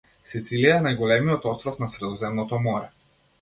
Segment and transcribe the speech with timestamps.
[0.29, 2.91] Сицилија е најголемиот остров на Средоземното Море.